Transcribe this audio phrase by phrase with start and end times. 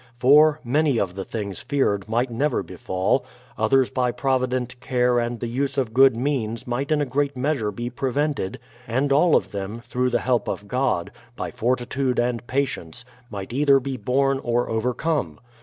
[0.17, 3.23] For, many of the things feared might never befall;
[3.55, 7.69] others by provident care and the use of good means might in a great measure
[7.69, 12.17] be pre vented; and all of them, through the help of God, by forti tude
[12.17, 15.39] and patience, might either be borne or overcome.